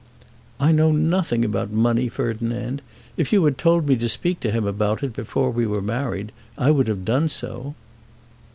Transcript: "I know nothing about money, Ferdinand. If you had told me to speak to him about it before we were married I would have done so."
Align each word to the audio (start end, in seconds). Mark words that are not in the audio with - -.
"I 0.59 0.71
know 0.71 0.91
nothing 0.91 1.45
about 1.45 1.69
money, 1.69 2.09
Ferdinand. 2.09 2.81
If 3.17 3.31
you 3.31 3.45
had 3.45 3.59
told 3.59 3.87
me 3.87 3.95
to 3.97 4.09
speak 4.09 4.39
to 4.39 4.49
him 4.49 4.65
about 4.65 5.03
it 5.03 5.13
before 5.13 5.51
we 5.51 5.67
were 5.67 5.79
married 5.79 6.31
I 6.57 6.71
would 6.71 6.87
have 6.87 7.05
done 7.05 7.29
so." 7.29 7.75